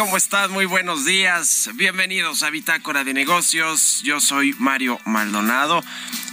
[0.00, 0.48] ¿Cómo estás?
[0.48, 1.68] Muy buenos días.
[1.74, 4.00] Bienvenidos a Bitácora de Negocios.
[4.02, 5.84] Yo soy Mario Maldonado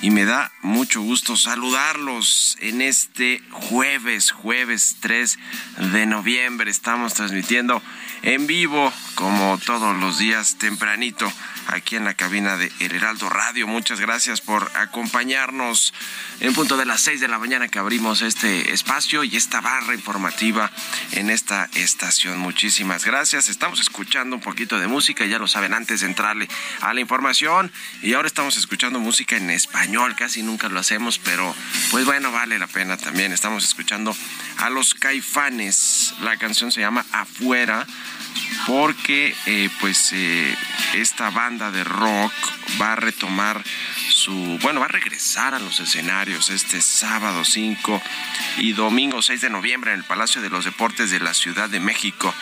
[0.02, 5.38] y me da mucho gusto saludarlos en este jueves, jueves 3
[5.92, 6.72] de noviembre.
[6.72, 7.84] Estamos transmitiendo
[8.22, 11.30] en vivo, como todos los días, tempranito,
[11.68, 13.68] aquí en la cabina de El Heraldo Radio.
[13.68, 15.94] Muchas gracias por acompañarnos
[16.40, 19.94] en punto de las 6 de la mañana que abrimos este espacio y esta barra
[19.94, 20.72] informativa
[21.12, 22.40] en esta estación.
[22.40, 23.50] Muchísimas gracias.
[23.50, 26.48] Estamos escuchando un poquito de música, ya lo saben, antes de entrarle
[26.82, 27.72] a la información.
[28.02, 31.54] Y ahora estamos escuchando música en español, casi nunca lo hacemos, pero
[31.92, 33.32] pues bueno, vale la pena también.
[33.34, 34.16] Estamos escuchando
[34.58, 36.14] a los caifanes.
[36.22, 37.86] La canción se llama Afuera
[38.66, 40.58] porque eh, pues eh,
[40.94, 42.34] esta banda de rock
[42.82, 43.64] va a retomar
[44.10, 48.02] su, bueno, va a regresar a los escenarios este sábado 5
[48.58, 51.80] y domingo 6 de noviembre en el Palacio de los Deportes de la Ciudad de
[51.80, 52.34] México.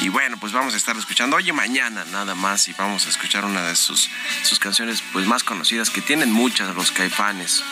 [0.00, 3.44] Y bueno, pues vamos a estar escuchando hoy mañana nada más y vamos a escuchar
[3.44, 4.10] una de sus,
[4.42, 7.62] sus canciones pues más conocidas que tienen muchas los caifanes.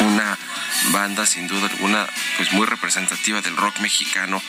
[0.00, 0.38] Una
[0.92, 4.40] banda sin duda alguna pues muy representativa del rock mexicano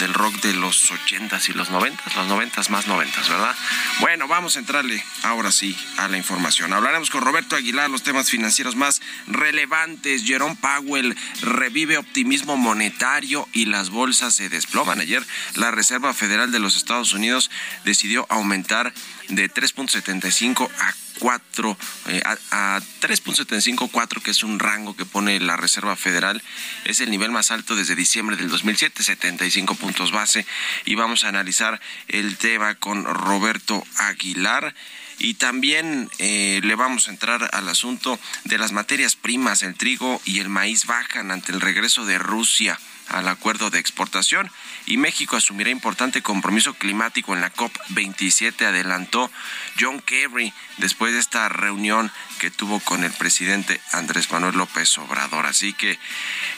[0.00, 3.54] del rock de los 80s y los 90s, los 90s más 90s, ¿verdad?
[4.00, 6.72] Bueno, vamos a entrarle ahora sí a la información.
[6.72, 10.24] Hablaremos con Roberto Aguilar los temas financieros más relevantes.
[10.24, 15.00] Jerome Powell revive optimismo monetario y las bolsas se desploman.
[15.00, 15.24] Ayer
[15.54, 17.50] la Reserva Federal de los Estados Unidos
[17.84, 18.92] decidió aumentar
[19.28, 21.78] de 3.75 a 4
[22.08, 26.42] eh, a, 3.754 que es un rango que pone la Reserva Federal
[26.84, 30.46] es el nivel más alto desde diciembre del 2007 75 puntos base.
[30.84, 34.74] Y vamos a analizar el tema con Roberto Aguilar.
[35.18, 40.20] Y también eh, le vamos a entrar al asunto de las materias primas el trigo
[40.26, 44.50] y el maíz bajan ante el regreso de Rusia al acuerdo de exportación
[44.86, 49.30] y México asumirá importante compromiso climático en la COP27, adelantó
[49.78, 55.46] John Kerry después de esta reunión que tuvo con el presidente Andrés Manuel López Obrador.
[55.46, 55.98] Así que,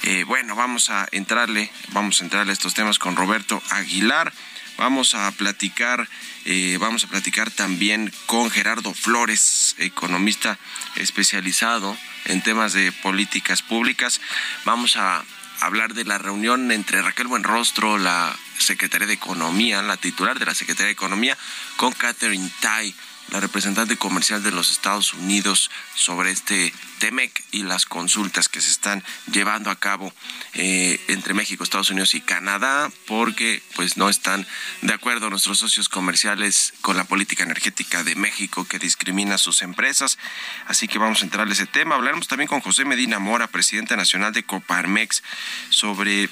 [0.02, 4.32] eh, bueno, vamos a entrarle, vamos a entrarle a estos temas con Roberto Aguilar.
[4.76, 6.08] Vamos a platicar,
[6.44, 10.56] eh, vamos a platicar también con Gerardo Flores, economista
[10.94, 11.96] especializado
[12.26, 14.20] en temas de políticas públicas.
[14.64, 15.24] Vamos a
[15.60, 20.54] hablar de la reunión entre Raquel Buenrostro, la secretaria de Economía, la titular de la
[20.54, 21.36] Secretaría de Economía,
[21.76, 22.94] con Catherine Tai,
[23.30, 28.70] la representante comercial de los Estados Unidos sobre este TEMEC y las consultas que se
[28.70, 30.12] están llevando a cabo
[30.54, 34.46] eh, entre México, Estados Unidos y Canadá, porque pues no están
[34.82, 39.62] de acuerdo nuestros socios comerciales con la política energética de México que discrimina a sus
[39.62, 40.18] empresas.
[40.66, 41.94] Así que vamos a entrar a ese tema.
[41.94, 45.22] Hablaremos también con José Medina Mora, presidente nacional de Coparmex,
[45.70, 46.28] sobre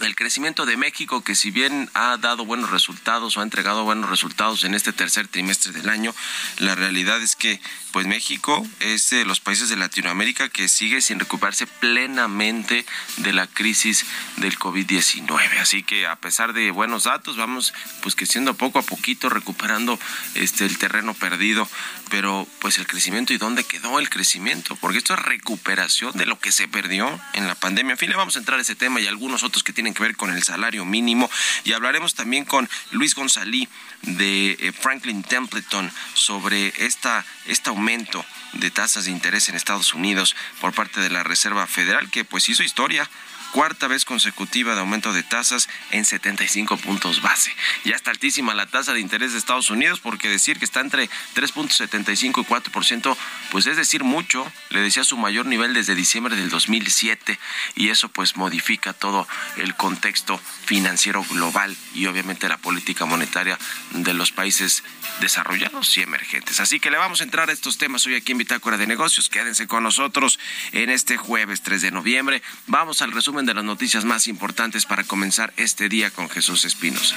[0.00, 4.08] el crecimiento de México, que si bien ha dado buenos resultados o ha entregado buenos
[4.08, 6.14] resultados en este tercer trimestre del año,
[6.58, 7.60] la realidad es que
[7.92, 12.86] pues México es de los países de Latinoamérica que sigue sin recuperarse plenamente
[13.18, 14.06] de la crisis
[14.38, 15.60] del COVID-19.
[15.60, 19.98] Así que a pesar de buenos datos, vamos pues creciendo poco a poquito, recuperando
[20.34, 21.68] este el terreno perdido,
[22.08, 26.38] pero pues el crecimiento y dónde quedó el crecimiento, porque esto es recuperación de lo
[26.38, 27.92] que se perdió en la pandemia.
[27.92, 30.02] En fin, le vamos a entrar a ese tema y algunos otros que tienen que
[30.02, 31.30] ver con el salario mínimo.
[31.64, 33.68] Y hablaremos también con Luis González
[34.02, 38.24] de eh, Franklin Templeton sobre esta, este aumento
[38.54, 42.48] de tasas de interés en Estados Unidos por parte de la Reserva Federal que pues
[42.48, 43.08] hizo historia
[43.52, 47.54] cuarta vez consecutiva de aumento de tasas en 75 puntos base.
[47.84, 51.08] Ya está altísima la tasa de interés de Estados Unidos porque decir que está entre
[51.34, 53.16] 3.75 y 4%,
[53.50, 57.38] pues es decir mucho, le decía su mayor nivel desde diciembre del 2007
[57.76, 63.58] y eso pues modifica todo el contexto financiero global y obviamente la política monetaria
[63.90, 64.82] de los países
[65.20, 66.60] desarrollados y emergentes.
[66.60, 69.28] Así que le vamos a entrar a estos temas hoy aquí en Bitácora de Negocios.
[69.28, 70.38] Quédense con nosotros
[70.72, 72.42] en este jueves 3 de noviembre.
[72.66, 77.16] Vamos al resumen de las noticias más importantes para comenzar este día con Jesús Espinosa.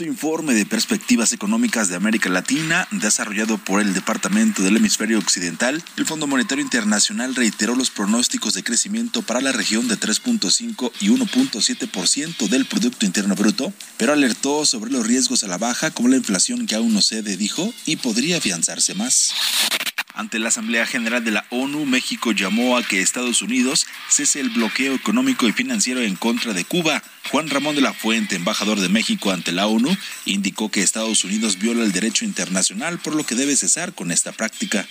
[0.00, 5.84] Su informe de perspectivas económicas de América Latina, desarrollado por el Departamento del Hemisferio Occidental,
[5.98, 11.08] el Fondo Monetario Internacional reiteró los pronósticos de crecimiento para la región de 3.5 y
[11.10, 16.16] 1.7% del Producto Interno Bruto, pero alertó sobre los riesgos a la baja como la
[16.16, 19.34] inflación que aún no cede, dijo, y podría afianzarse más.
[20.14, 24.50] Ante la Asamblea General de la ONU, México llamó a que Estados Unidos cese el
[24.50, 27.02] bloqueo económico y financiero en contra de Cuba.
[27.30, 31.58] Juan Ramón de la Fuente, embajador de México ante la ONU, indicó que Estados Unidos
[31.58, 34.86] viola el derecho internacional, por lo que debe cesar con esta práctica.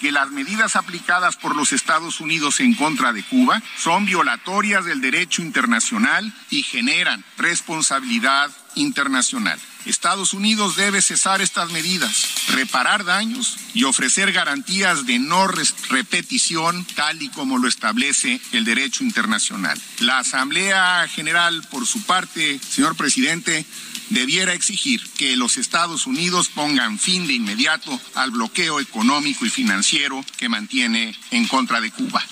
[0.00, 5.00] Que las medidas aplicadas por los Estados Unidos en contra de Cuba son violatorias del
[5.00, 9.58] derecho internacional y generan responsabilidad internacional.
[9.86, 17.22] Estados Unidos debe cesar estas medidas, reparar daños y ofrecer garantías de no repetición tal
[17.22, 19.80] y como lo establece el derecho internacional.
[20.00, 23.64] La Asamblea General, por su parte, señor presidente,
[24.10, 30.24] debiera exigir que los Estados Unidos pongan fin de inmediato al bloqueo económico y financiero
[30.36, 32.24] que mantiene en contra de Cuba.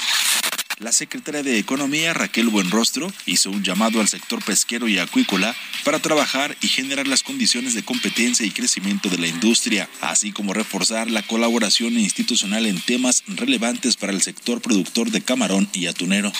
[0.79, 5.55] La secretaria de Economía, Raquel Buenrostro, hizo un llamado al sector pesquero y acuícola
[5.85, 10.53] para trabajar y generar las condiciones de competencia y crecimiento de la industria, así como
[10.53, 16.33] reforzar la colaboración institucional en temas relevantes para el sector productor de camarón y atunero.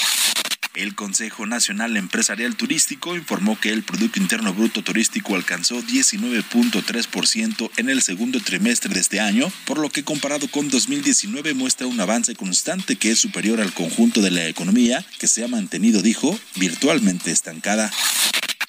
[0.75, 7.91] El Consejo Nacional Empresarial Turístico informó que el Producto Interno Bruto Turístico alcanzó 19.3% en
[7.91, 12.35] el segundo trimestre de este año, por lo que comparado con 2019 muestra un avance
[12.35, 17.31] constante que es superior al conjunto de la economía, que se ha mantenido, dijo, virtualmente
[17.31, 17.93] estancada.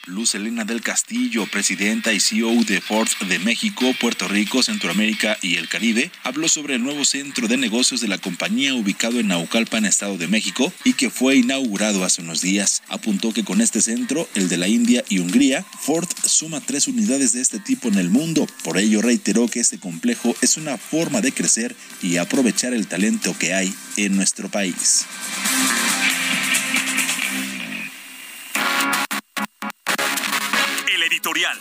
[0.08, 5.56] Luz Elena del Castillo, presidenta y CEO de Ford de México, Puerto Rico, Centroamérica y
[5.56, 9.86] el Caribe, habló sobre el nuevo centro de negocios de la compañía ubicado en Naucalpan,
[9.86, 12.84] Estado de México, y que fue inaugurado hace unos días.
[12.88, 17.34] Apuntó que con este centro, el de la India y Hungría, Ford suma tres unidades
[17.34, 18.48] de este tipo en el mundo.
[18.64, 23.36] Por ello reiteró que este complejo es una forma de crecer y aprovechar el talento
[23.38, 25.06] que hay en nuestro país.
[31.16, 31.58] Editorial.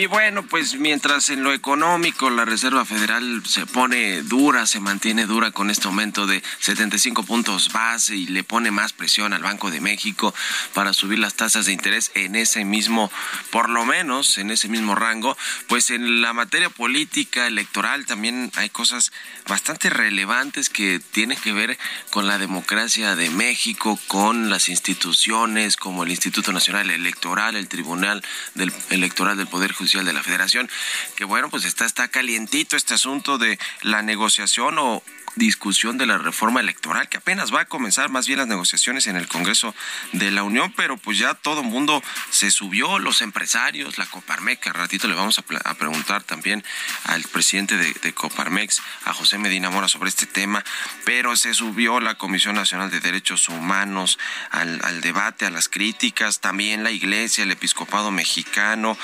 [0.00, 5.26] Y bueno, pues mientras en lo económico la Reserva Federal se pone dura, se mantiene
[5.26, 9.70] dura con este aumento de 75 puntos base y le pone más presión al Banco
[9.70, 10.34] de México
[10.72, 13.12] para subir las tasas de interés en ese mismo,
[13.50, 15.36] por lo menos en ese mismo rango,
[15.68, 19.12] pues en la materia política electoral también hay cosas
[19.48, 21.78] bastante relevantes que tienen que ver
[22.08, 28.24] con la democracia de México, con las instituciones como el Instituto Nacional Electoral, el Tribunal
[28.54, 30.70] del Electoral del Poder Judicial de la Federación,
[31.16, 35.02] que bueno, pues está, está calientito este asunto de la negociación o
[35.36, 39.16] discusión de la reforma electoral, que apenas va a comenzar más bien las negociaciones en
[39.16, 39.74] el Congreso
[40.12, 44.74] de la Unión, pero pues ya todo mundo se subió, los empresarios, la Coparmex, al
[44.74, 46.64] ratito le vamos a, preguntar también
[47.04, 50.64] al presidente de, Coparmex, a José Medina Mora, sobre este tema,
[51.04, 54.18] pero se subió la Comisión Nacional de Derechos Humanos
[54.50, 58.98] al, debate, a las críticas, también la Iglesia, el Episcopado Mexicano,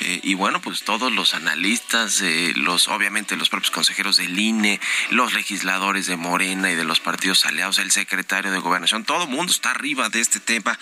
[0.00, 4.80] eh, y bueno, pues todos los analistas, eh, los obviamente los propios consejeros del INE,
[5.10, 9.28] los legisladores, de Morena y de los partidos aliados, el secretario de Gobernación, todo el
[9.28, 10.78] mundo está arriba de este tema,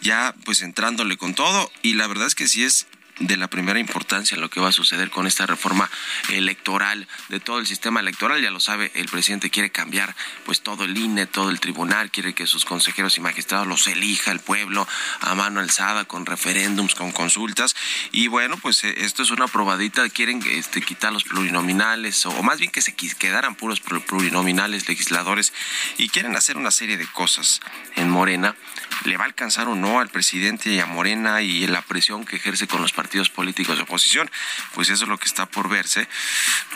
[0.00, 2.86] ya pues entrándole con todo y la verdad es que sí es
[3.18, 5.90] de la primera importancia lo que va a suceder con esta reforma
[6.30, 8.42] electoral de todo el sistema electoral.
[8.42, 10.14] Ya lo sabe, el presidente quiere cambiar
[10.44, 14.32] pues todo el INE, todo el tribunal, quiere que sus consejeros y magistrados los elija
[14.32, 14.86] el pueblo
[15.20, 17.76] a mano alzada con referéndums, con consultas.
[18.10, 22.58] Y bueno, pues eh, esto es una probadita, quieren este, quitar los plurinominales o más
[22.58, 25.52] bien que se quedaran puros plurinominales legisladores
[25.98, 27.60] y quieren hacer una serie de cosas
[27.96, 28.56] en Morena.
[29.04, 32.36] ¿Le va a alcanzar o no al presidente y a Morena y la presión que
[32.36, 34.30] ejerce con los partidos políticos de oposición,
[34.74, 36.06] pues eso es lo que está por verse,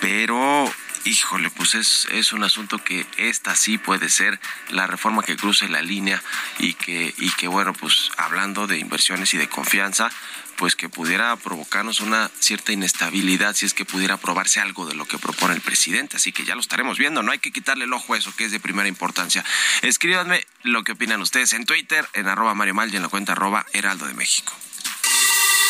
[0.00, 0.68] pero
[1.04, 4.40] híjole, pues es, es un asunto que esta sí puede ser
[4.70, 6.20] la reforma que cruce la línea
[6.58, 10.10] y que, y que bueno, pues hablando de inversiones y de confianza,
[10.56, 15.06] pues que pudiera provocarnos una cierta inestabilidad si es que pudiera aprobarse algo de lo
[15.06, 16.16] que propone el presidente.
[16.16, 18.46] Así que ya lo estaremos viendo, no hay que quitarle el ojo a eso que
[18.46, 19.44] es de primera importancia.
[19.82, 23.32] Escríbanme lo que opinan ustedes en Twitter, en arroba Mario Mal y en la cuenta
[23.32, 24.52] arroba Heraldo de México.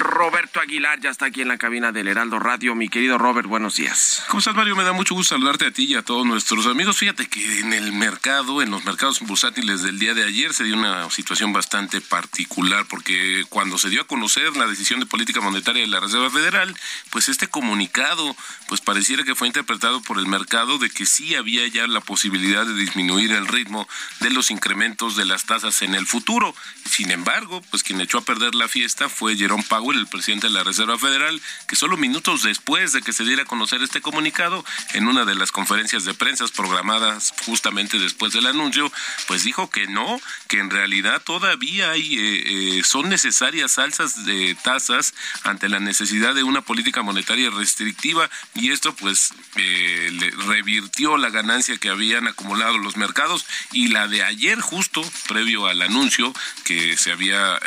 [0.00, 2.74] Roberto Aguilar ya está aquí en la cabina del Heraldo Radio.
[2.74, 4.24] Mi querido Robert, buenos días.
[4.28, 4.76] ¿Cómo estás, Mario?
[4.76, 6.96] Me da mucho gusto saludarte a ti y a todos nuestros amigos.
[6.96, 10.76] Fíjate que en el mercado, en los mercados bursátiles del día de ayer, se dio
[10.76, 15.82] una situación bastante particular porque cuando se dio a conocer la decisión de política monetaria
[15.82, 16.74] de la Reserva Federal,
[17.10, 18.36] pues este comunicado,
[18.68, 22.66] pues pareciera que fue interpretado por el mercado de que sí había ya la posibilidad
[22.66, 23.88] de disminuir el ritmo
[24.20, 26.54] de los incrementos de las tasas en el futuro.
[26.84, 30.62] Sin embargo, pues quien echó a perder la fiesta fue Jerome El presidente de la
[30.62, 35.08] Reserva Federal, que solo minutos después de que se diera a conocer este comunicado, en
[35.08, 38.90] una de las conferencias de prensa programadas justamente después del anuncio,
[39.26, 44.56] pues dijo que no, que en realidad todavía hay, eh, eh, son necesarias alzas de
[44.62, 51.16] tasas ante la necesidad de una política monetaria restrictiva y esto pues eh, le revirtió
[51.16, 56.32] la ganancia que habían acumulado los mercados y la de ayer justo previo al anuncio
[56.64, 57.60] que se había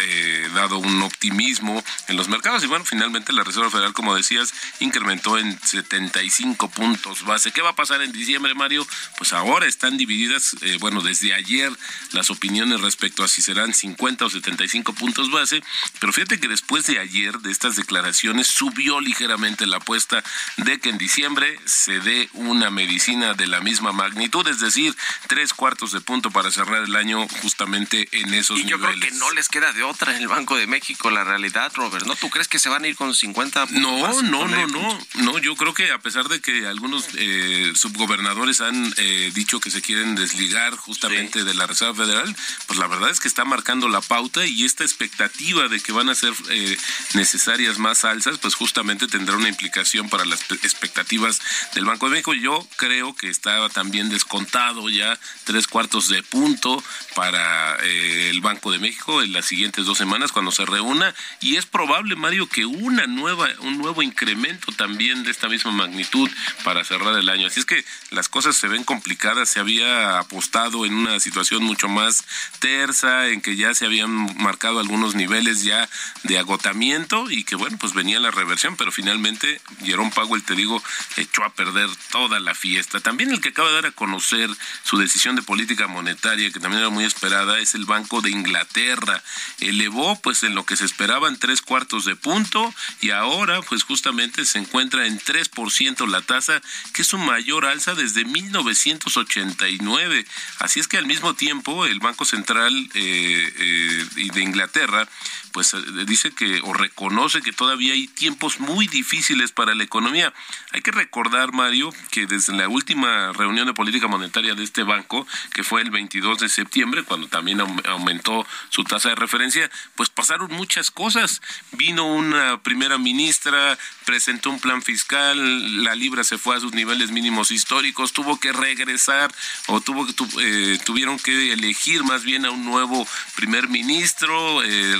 [0.53, 2.63] dado un optimismo en los mercados.
[2.63, 7.51] Y bueno, finalmente la Reserva Federal, como decías, incrementó en 75 puntos base.
[7.51, 8.87] ¿Qué va a pasar en diciembre, Mario?
[9.17, 11.71] Pues ahora están divididas, eh, bueno, desde ayer
[12.11, 15.63] las opiniones respecto a si serán 50 o 75 puntos base.
[15.99, 20.23] Pero fíjate que después de ayer, de estas declaraciones, subió ligeramente la apuesta
[20.57, 24.95] de que en diciembre se dé una medicina de la misma magnitud, es decir,
[25.27, 29.11] tres cuartos de punto para cerrar el año justamente en esos y yo creo que
[29.11, 32.15] no les queda de otra en el Banco de México, la realidad, Robert Robert, ¿no?
[32.15, 33.67] ¿Tú crees que se van a ir con 50?
[33.71, 35.37] No, no, no, no, no.
[35.39, 39.81] Yo creo que a pesar de que algunos eh, subgobernadores han eh, dicho que se
[39.81, 42.35] quieren desligar justamente de la Reserva Federal,
[42.67, 46.09] pues la verdad es que está marcando la pauta y esta expectativa de que van
[46.09, 46.77] a ser eh,
[47.13, 51.39] necesarias más alzas, pues justamente tendrá una implicación para las expectativas
[51.73, 52.33] del Banco de México.
[52.33, 56.83] Yo creo que estaba también descontado ya tres cuartos de punto
[57.15, 61.65] para el Banco de México en las siguientes dos semanas cuando se reúna y es
[61.75, 66.31] probable, Mario, que una nueva, un nuevo incremento también de esta misma magnitud
[66.63, 67.47] para cerrar el año.
[67.47, 71.89] Así es que las cosas se ven complicadas, se había apostado en una situación mucho
[71.89, 72.23] más
[72.59, 75.89] tersa, en que ya se habían marcado algunos niveles ya
[76.23, 80.81] de agotamiento y que bueno, pues venía la reversión, pero finalmente Jerón Powell, te digo,
[81.17, 83.01] echó a perder toda la fiesta.
[83.01, 84.49] También el que acaba de dar a conocer
[84.83, 89.21] su decisión de política monetaria, que también era muy esperada, es el Banco de Inglaterra.
[89.59, 93.83] Elevó pues en lo que se esperaba en tres cuartos de punto y ahora pues
[93.83, 96.61] justamente se encuentra en 3% la tasa,
[96.93, 100.25] que es su mayor alza desde 1989.
[100.59, 105.07] Así es que al mismo tiempo el Banco Central eh, eh, de Inglaterra
[105.55, 110.33] pues eh, dice que o reconoce que todavía hay tiempos muy difíciles para la economía.
[110.73, 115.25] Hay que recordar, Mario, que desde la última reunión de política monetaria de este banco,
[115.53, 120.51] que fue el 22 de septiembre, cuando también aumentó su tasa de referencia, pues pasaron
[120.51, 121.41] muchas cosas.
[121.71, 127.11] Vino una primera ministra, presentó un plan fiscal, la libra se fue a sus niveles
[127.11, 129.33] mínimos históricos, tuvo que regresar
[129.67, 133.07] o tuvo que eh, tuvieron que elegir más bien a un nuevo
[133.37, 134.95] primer ministro, eh,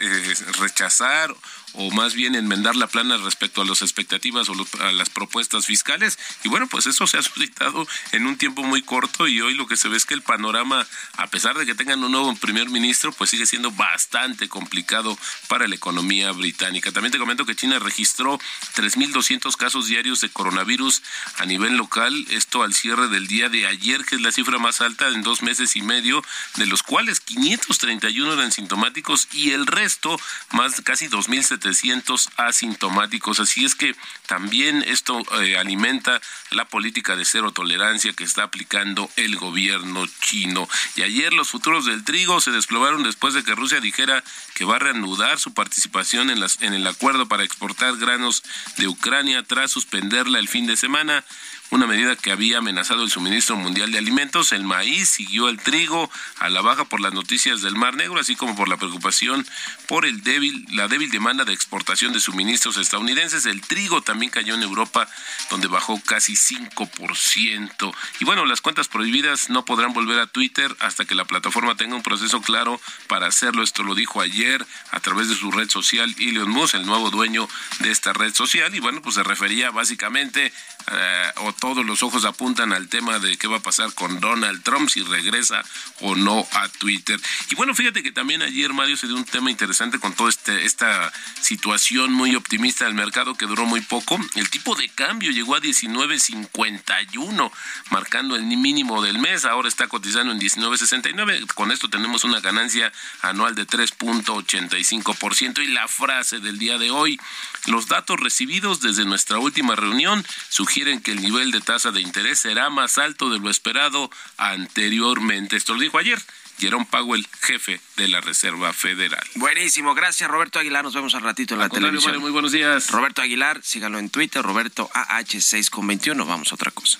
[0.00, 1.34] eh, rechazar
[1.74, 6.18] o más bien enmendar la plana respecto a las expectativas o a las propuestas fiscales.
[6.44, 9.66] Y bueno, pues eso se ha suscitado en un tiempo muy corto y hoy lo
[9.66, 10.86] que se ve es que el panorama,
[11.16, 15.16] a pesar de que tengan un nuevo primer ministro, pues sigue siendo bastante complicado
[15.48, 16.92] para la economía británica.
[16.92, 18.38] También te comento que China registró
[18.76, 21.02] 3.200 casos diarios de coronavirus
[21.36, 24.80] a nivel local, esto al cierre del día de ayer, que es la cifra más
[24.80, 26.24] alta en dos meses y medio,
[26.56, 30.18] de los cuales 531 eran sintomáticos y el resto,
[30.52, 33.40] más casi 2.700 700 asintomáticos.
[33.40, 33.94] Así es que
[34.26, 40.68] también esto eh, alimenta la política de cero tolerancia que está aplicando el gobierno chino.
[40.96, 44.24] Y ayer los futuros del trigo se desplomaron después de que Rusia dijera
[44.54, 48.42] que va a reanudar su participación en, el acuerdo para exportar granos
[48.78, 51.24] de Ucrania tras suspenderla el fin de semana
[51.70, 54.52] una medida que había amenazado el suministro mundial de alimentos.
[54.52, 58.36] El maíz siguió el trigo a la baja por las noticias del Mar Negro, así
[58.36, 59.46] como por la preocupación
[59.86, 63.46] por el débil, la débil demanda de exportación de suministros estadounidenses.
[63.46, 65.08] El trigo también cayó en Europa,
[65.50, 67.94] donde bajó casi 5%.
[68.18, 71.94] Y bueno, las cuentas prohibidas no podrán volver a Twitter hasta que la plataforma tenga
[71.94, 73.62] un proceso claro para hacerlo.
[73.62, 77.48] Esto lo dijo ayer a través de su red social Elon Musk, el nuevo dueño
[77.78, 78.74] de esta red social.
[78.74, 80.52] Y bueno, pues se refería básicamente
[80.92, 84.88] eh, todos los ojos apuntan al tema de qué va a pasar con Donald Trump,
[84.88, 85.62] si regresa
[86.00, 87.20] o no a Twitter.
[87.50, 90.64] Y bueno, fíjate que también ayer, Mario, se dio un tema interesante con toda este,
[90.64, 94.18] esta situación muy optimista del mercado que duró muy poco.
[94.34, 97.52] El tipo de cambio llegó a 19.51,
[97.90, 101.46] marcando el mínimo del mes, ahora está cotizando en 19.69.
[101.54, 105.62] Con esto tenemos una ganancia anual de 3.85%.
[105.62, 107.20] Y la frase del día de hoy,
[107.66, 112.38] los datos recibidos desde nuestra última reunión sugieren que el nivel de tasa de interés
[112.38, 115.56] será más alto de lo esperado anteriormente.
[115.56, 116.20] Esto lo dijo ayer
[116.60, 119.24] Jerome Powell, jefe de la Reserva Federal.
[119.36, 120.84] Buenísimo, gracias Roberto Aguilar.
[120.84, 122.18] Nos vemos al ratito en la televisión.
[122.18, 122.90] muy buenos días.
[122.90, 126.24] Roberto Aguilar, síganlo en Twitter, Roberto AH6 con 21.
[126.26, 126.98] Vamos a otra cosa.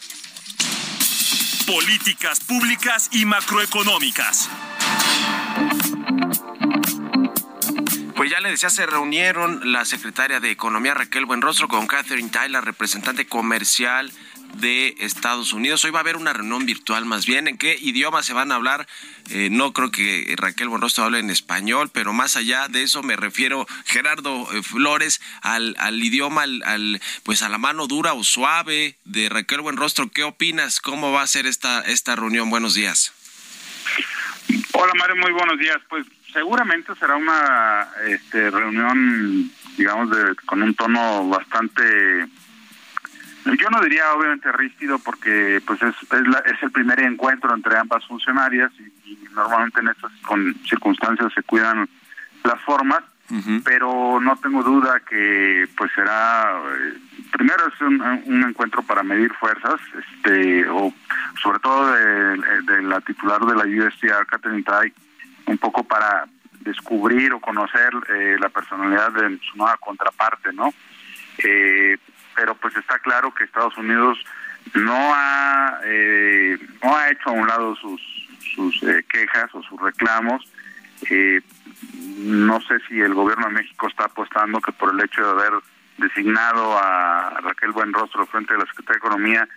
[1.66, 4.48] Políticas públicas y macroeconómicas.
[8.16, 12.64] Pues ya le decía, se reunieron la secretaria de Economía Raquel Buenrostro con Catherine Tyler,
[12.64, 14.12] representante comercial
[14.54, 15.84] de Estados Unidos.
[15.84, 17.48] Hoy va a haber una reunión virtual más bien.
[17.48, 18.86] ¿En qué idioma se van a hablar?
[19.30, 23.16] Eh, no creo que Raquel Buenrostro hable en español, pero más allá de eso me
[23.16, 28.96] refiero, Gerardo eh, Flores, al, al idioma, al, pues a la mano dura o suave
[29.04, 30.10] de Raquel Buenrostro.
[30.10, 30.80] ¿Qué opinas?
[30.80, 32.50] ¿Cómo va a ser esta, esta reunión?
[32.50, 33.12] Buenos días.
[34.72, 35.78] Hola Mario, muy buenos días.
[35.88, 42.26] Pues seguramente será una este, reunión, digamos, de, con un tono bastante,
[43.44, 48.70] yo no diría obviamente rígido porque pues es, es, el primer encuentro entre ambas funcionarias
[48.78, 48.90] y,
[49.34, 51.88] normalmente en estas con circunstancias se cuidan
[52.42, 53.00] las formas,
[53.64, 56.94] pero no tengo duda que pues será, eh,
[57.30, 60.92] primero es un, encuentro para medir fuerzas, este o
[61.40, 64.92] sobre todo de, la titular de la USTR, Catherine Tai,
[65.46, 66.26] un poco para
[66.60, 70.74] descubrir o conocer eh, la personalidad de su nueva contraparte, ¿no?
[71.38, 71.98] Eh,
[72.40, 74.18] pero pues está claro que Estados Unidos
[74.72, 75.78] no ha
[76.82, 78.00] no ha hecho a un lado sus
[78.54, 80.42] sus quejas o sus reclamos.
[82.16, 85.52] no sé si el gobierno de México está apostando que por el hecho de haber
[85.98, 89.48] designado a Raquel Buenrostro frente a la Secretaría de Economía,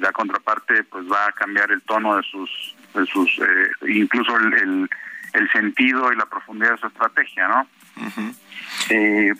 [0.00, 4.88] la contraparte pues va a cambiar el tono de sus de sus eh, incluso el,
[5.34, 7.68] el, sentido y la profundidad de su estrategia, ¿no?
[8.88, 9.34] eh,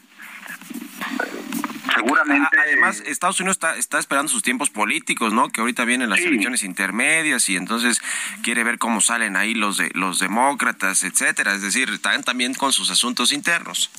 [1.97, 2.57] seguramente.
[2.59, 5.49] Además, Estados Unidos está, está esperando sus tiempos políticos, ¿no?
[5.49, 8.01] Que ahorita vienen las elecciones intermedias y entonces
[8.43, 11.55] quiere ver cómo salen ahí los de los demócratas, etcétera.
[11.55, 13.91] Es decir, están también con sus asuntos internos.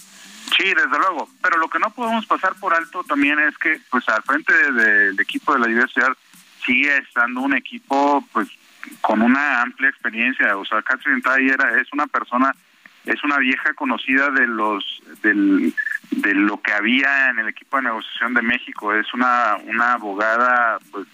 [0.55, 1.29] Sí, desde luego.
[1.41, 5.19] Pero lo que no podemos pasar por alto también es que, pues, al frente del
[5.19, 6.15] equipo de la diversidad
[6.65, 8.47] sigue estando un equipo, pues,
[9.01, 10.55] con una amplia experiencia.
[10.57, 11.21] O sea, Catherine
[11.53, 12.55] era es una persona,
[13.05, 15.73] es una vieja conocida de los del,
[16.11, 18.93] de lo que había en el equipo de negociación de México.
[18.93, 21.07] Es una una abogada pues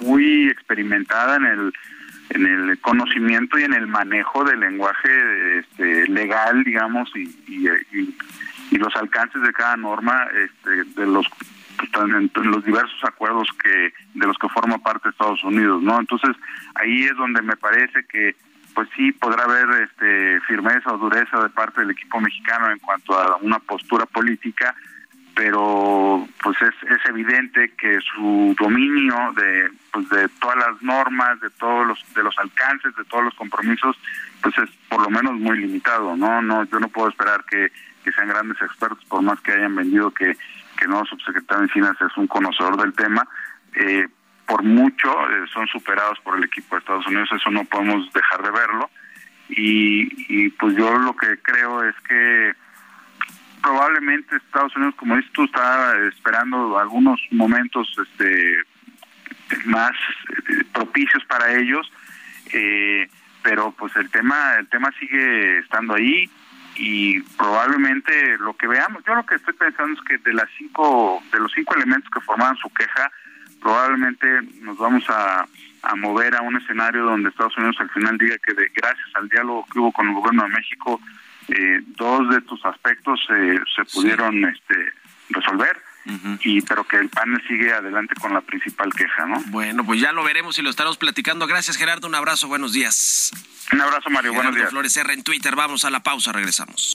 [0.00, 1.72] muy experimentada en el
[2.30, 8.96] en el conocimiento y en el manejo del lenguaje este, legal, digamos, y, y, los
[8.96, 11.26] alcances de cada norma este, de los
[11.94, 16.00] en los diversos acuerdos que de los que forma parte Estados Unidos, ¿no?
[16.00, 16.36] Entonces
[16.74, 18.34] ahí es donde me parece que
[18.74, 23.18] pues sí podrá haber este firmeza o dureza de parte del equipo mexicano en cuanto
[23.18, 24.74] a una postura política,
[25.34, 31.50] pero pues es, es evidente que su dominio de pues de todas las normas, de
[31.50, 33.96] todos los de los alcances, de todos los compromisos,
[34.42, 36.42] pues es por lo menos muy limitado, ¿no?
[36.42, 37.70] No yo no puedo esperar que
[38.04, 40.36] que sean grandes expertos por más que hayan vendido que
[40.76, 43.26] que no subsecretario Encinas es un conocedor del tema,
[43.74, 44.08] eh,
[44.46, 48.42] por mucho eh, son superados por el equipo de Estados Unidos, eso no podemos dejar
[48.42, 48.90] de verlo.
[49.48, 52.54] Y, pues yo lo que creo es que
[53.62, 58.56] probablemente Estados Unidos, como dices tú, está esperando algunos momentos este
[59.66, 61.90] más eh, propicios para ellos,
[63.42, 66.30] pero pues el tema el tema sigue estando ahí
[66.76, 71.22] y probablemente lo que veamos, yo lo que estoy pensando es que de las cinco,
[71.32, 73.10] de los cinco elementos que formaban su queja,
[73.64, 74.26] probablemente
[74.60, 75.48] nos vamos a,
[75.82, 79.26] a mover a un escenario donde Estados Unidos al final diga que de, gracias al
[79.30, 81.00] diálogo que hubo con el gobierno de México,
[81.48, 84.92] eh, dos de estos aspectos se pudieron este,
[85.30, 85.80] resolver.
[86.42, 89.42] y pero que el panel sigue adelante con la principal queja, ¿no?
[89.46, 91.46] Bueno, pues ya lo veremos y lo estaremos platicando.
[91.46, 92.06] Gracias, Gerardo.
[92.06, 92.48] Un abrazo.
[92.48, 93.32] Buenos días.
[93.72, 94.34] Un abrazo, Mario.
[94.34, 94.68] Buenos días.
[94.68, 95.56] Flores R en Twitter.
[95.56, 96.32] Vamos a la pausa.
[96.32, 96.94] Regresamos.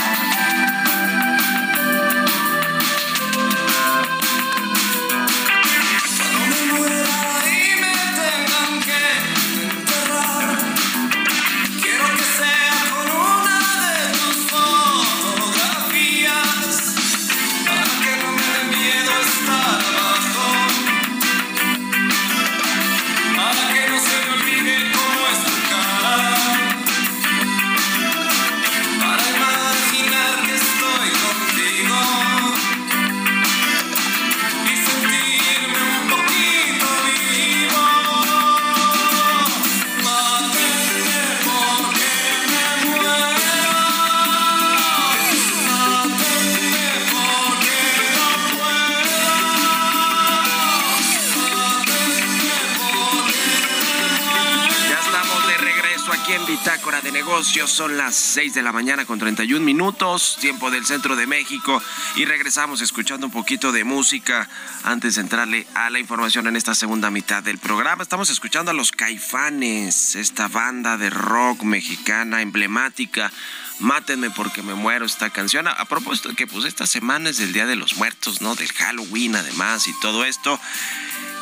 [57.51, 57.71] Negocios.
[57.71, 61.83] Son las 6 de la mañana con 31 minutos, tiempo del centro de México.
[62.15, 64.47] Y regresamos escuchando un poquito de música
[64.83, 68.03] antes de entrarle a la información en esta segunda mitad del programa.
[68.03, 73.33] Estamos escuchando a los Caifanes, esta banda de rock mexicana emblemática.
[73.79, 75.67] Mátenme porque me muero esta canción.
[75.67, 78.55] A, propósito de que pues esta semana es el Día de los Muertos, ¿no?
[78.55, 80.57] Del Halloween además y todo esto.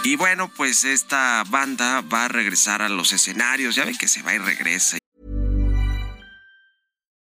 [0.04, 3.76] Y bueno, pues esta banda va a regresar a los escenarios.
[3.76, 4.98] Ya ven que se va y regresa.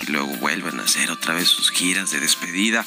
[0.00, 2.84] Y luego vuelven a hacer otra vez sus giras de despedida,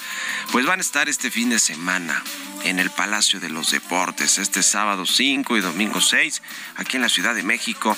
[0.52, 2.24] pues van a estar este fin de semana
[2.64, 6.42] en el Palacio de los Deportes, este sábado 5 y domingo 6,
[6.78, 7.96] aquí en la Ciudad de México.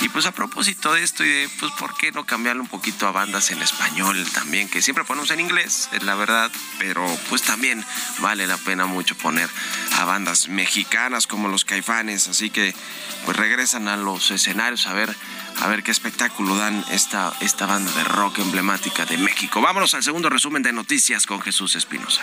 [0.00, 3.06] Y pues a propósito de esto y de, pues, ¿por qué no cambiarle un poquito
[3.06, 4.68] a bandas en español también?
[4.68, 7.84] Que siempre ponemos en inglés, es la verdad, pero pues también
[8.18, 9.48] vale la pena mucho poner
[9.96, 12.74] a bandas mexicanas como los caifanes, así que
[13.24, 15.14] pues regresan a los escenarios a ver
[15.60, 19.60] a ver qué espectáculo dan esta, esta banda de rock emblemática de México.
[19.60, 22.22] Vámonos al segundo resumen de noticias con Jesús Espinosa.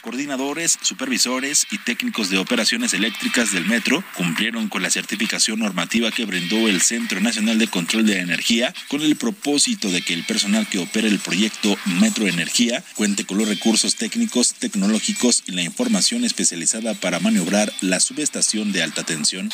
[0.00, 6.24] Coordinadores, supervisores y técnicos de operaciones eléctricas del metro cumplieron con la certificación normativa que
[6.24, 10.66] brindó el Centro Nacional de Control de Energía con el propósito de que el personal
[10.66, 16.24] que opera el proyecto Metro Energía cuente con los recursos técnicos, tecnológicos y la información
[16.24, 19.50] especializada para maniobrar la subestación de alta tensión.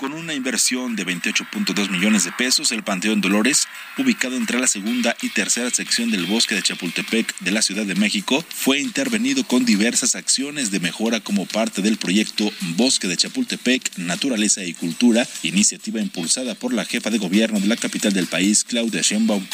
[0.00, 5.16] Con una inversión de 28.2 millones de pesos, el Panteón Dolores, ubicado entre la segunda
[5.22, 9.64] y tercera sección del bosque de Chapultepec de la Ciudad de México, fue intervenido con
[9.64, 15.98] diversas acciones de mejora como parte del proyecto Bosque de Chapultepec, Naturaleza y Cultura, iniciativa
[15.98, 19.46] impulsada por la jefa de gobierno de la capital del país, Claudia Sheinbaum.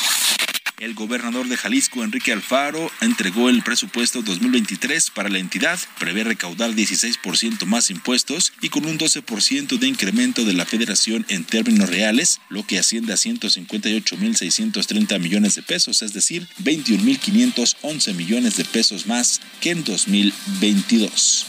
[0.83, 5.79] El gobernador de Jalisco, Enrique Alfaro, entregó el presupuesto 2023 para la entidad.
[6.01, 11.45] Prevé recaudar 16% más impuestos y con un 12% de incremento de la federación en
[11.45, 18.65] términos reales, lo que asciende a 158.630 millones de pesos, es decir, 21.511 millones de
[18.65, 21.47] pesos más que en 2022.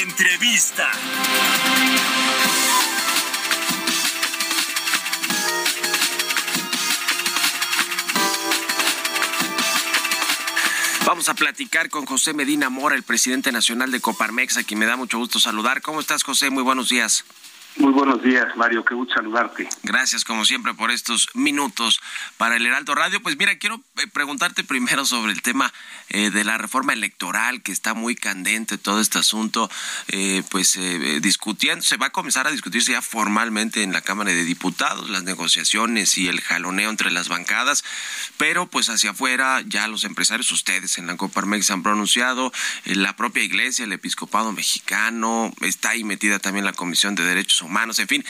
[0.00, 0.88] Entrevista.
[11.10, 14.86] Vamos a platicar con José Medina Mora, el presidente nacional de Coparmex, a quien me
[14.86, 15.82] da mucho gusto saludar.
[15.82, 16.50] ¿Cómo estás, José?
[16.50, 17.24] Muy buenos días.
[17.76, 18.84] Muy buenos días, Mario.
[18.84, 19.68] Qué gusto saludarte.
[19.82, 22.00] Gracias, como siempre, por estos minutos
[22.36, 23.22] para el Heraldo Radio.
[23.22, 25.72] Pues mira, quiero eh, preguntarte primero sobre el tema
[26.08, 29.70] eh, de la reforma electoral, que está muy candente todo este asunto,
[30.08, 34.30] eh, pues eh, discutiendo, se va a comenzar a discutirse ya formalmente en la Cámara
[34.30, 37.84] de Diputados, las negociaciones y el jaloneo entre las bancadas,
[38.36, 42.52] pero pues hacia afuera ya los empresarios, ustedes en la Coparmex se han pronunciado,
[42.84, 47.59] eh, la propia iglesia, el episcopado mexicano, está ahí metida también la Comisión de Derechos
[47.62, 48.24] Humanos, en fin,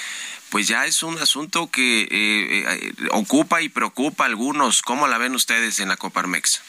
[0.50, 4.82] pues ya es un asunto que eh, eh, ocupa y preocupa a algunos.
[4.82, 6.62] ¿Cómo la ven ustedes en la Coparmex?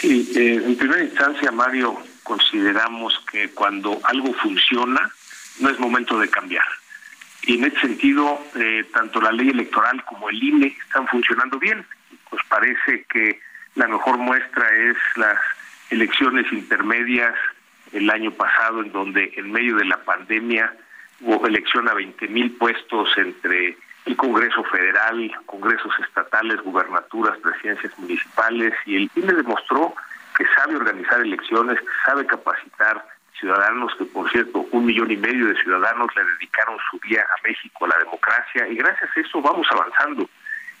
[0.00, 5.10] Sí, eh, en primera instancia, Mario, consideramos que cuando algo funciona,
[5.60, 6.66] no es momento de cambiar.
[7.42, 11.84] Y en ese sentido, eh, tanto la ley electoral como el INE están funcionando bien.
[12.30, 13.40] Pues parece que
[13.74, 15.38] la mejor muestra es las
[15.90, 17.34] elecciones intermedias
[17.92, 20.74] el año pasado, en donde en medio de la pandemia
[21.24, 28.74] hubo elección a 20 mil puestos entre el Congreso Federal, Congresos estatales, gubernaturas, presidencias municipales,
[28.84, 29.94] y el INE demostró
[30.36, 33.04] que sabe organizar elecciones, que sabe capacitar
[33.38, 37.48] ciudadanos, que por cierto, un millón y medio de ciudadanos le dedicaron su día a
[37.48, 40.28] México, a la democracia, y gracias a eso vamos avanzando.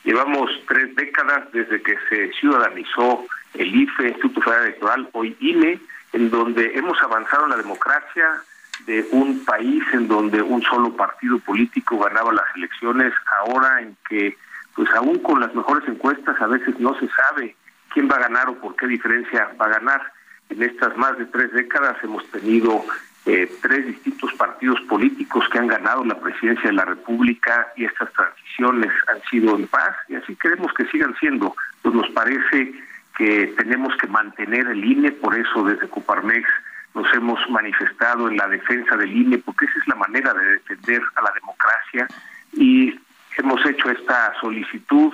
[0.04, 5.80] Llevamos tres décadas desde que se ciudadanizó el IFE, Instituto Federal Electoral, hoy INE,
[6.12, 8.42] en donde hemos avanzado en la democracia
[8.86, 14.36] de un país en donde un solo partido político ganaba las elecciones, ahora en que,
[14.74, 17.56] pues aún con las mejores encuestas, a veces no se sabe
[17.92, 20.12] quién va a ganar o por qué diferencia va a ganar.
[20.50, 22.84] En estas más de tres décadas hemos tenido
[23.26, 28.12] eh, tres distintos partidos políticos que han ganado la presidencia de la República y estas
[28.12, 31.56] transiciones han sido en paz y así queremos que sigan siendo.
[31.80, 32.74] Pues nos parece
[33.16, 36.46] que tenemos que mantener el INE, por eso desde Coparmex
[36.94, 41.02] nos hemos manifestado en la defensa del INE, porque esa es la manera de defender
[41.16, 42.06] a la democracia
[42.52, 42.98] y
[43.36, 45.12] hemos hecho esta solicitud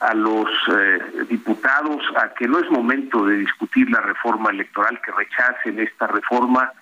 [0.00, 5.12] a los eh, diputados a que no es momento de discutir la reforma electoral, que
[5.12, 6.72] rechacen esta reforma,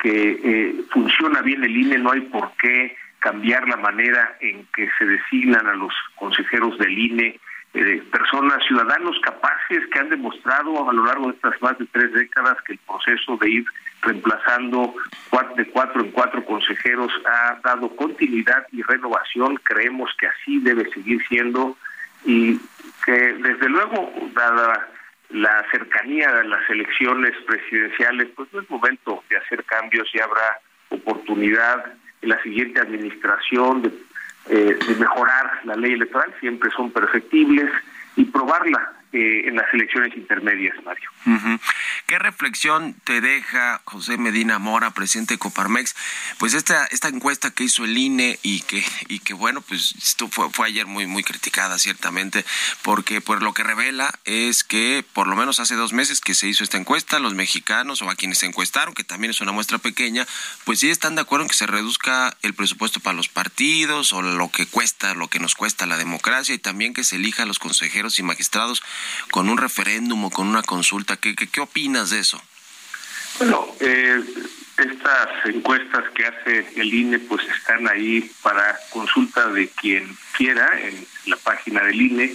[0.00, 4.88] que eh, funciona bien el INE, no hay por qué cambiar la manera en que
[4.98, 7.40] se designan a los consejeros del INE,
[7.74, 12.12] eh, personas, ciudadanos capaces que han demostrado a lo largo de estas más de tres
[12.12, 13.64] décadas que el proceso de ir
[14.02, 14.94] reemplazando
[15.56, 19.56] de cuatro en cuatro consejeros ha dado continuidad y renovación.
[19.64, 21.76] Creemos que así debe seguir siendo.
[22.24, 22.58] Y
[23.04, 24.88] que desde luego, dada
[25.30, 30.08] la cercanía de las elecciones presidenciales, pues no es momento de hacer cambios.
[30.14, 31.84] Y habrá oportunidad
[32.22, 33.88] en la siguiente administración de,
[34.50, 37.70] eh, de mejorar la ley electoral, siempre son perfectibles
[38.16, 41.10] y probarla eh, en las elecciones intermedias, Mario.
[42.06, 45.94] ¿Qué reflexión te deja José Medina Mora, presidente de Coparmex?
[46.38, 50.28] Pues esta esta encuesta que hizo el INE y que y que bueno, pues esto
[50.28, 52.44] fue, fue ayer muy muy criticada ciertamente
[52.82, 56.48] porque por lo que revela es que por lo menos hace dos meses que se
[56.48, 59.78] hizo esta encuesta, los mexicanos o a quienes se encuestaron, que también es una muestra
[59.78, 60.26] pequeña,
[60.64, 64.22] pues sí están de acuerdo en que se reduzca el presupuesto para los partidos o
[64.22, 67.46] lo que cuesta, lo que nos cuesta la democracia y también que se elija a
[67.46, 68.82] los consejeros y magistrados
[69.30, 71.16] con un referéndum o con una consulta.
[71.16, 72.40] ¿Qué, qué, qué opinas de eso?
[73.38, 74.20] Bueno, eh,
[74.78, 81.06] estas encuestas que hace el INE pues están ahí para consulta de quien quiera en
[81.26, 82.32] la página del INE.